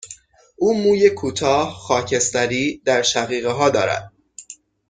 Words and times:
او 0.57 0.77
موی 0.83 1.09
کوتاه، 1.09 1.73
خاکستری 1.73 2.81
در 2.85 3.01
شقیقه 3.01 3.49
ها 3.49 3.69
دارد. 3.69 4.11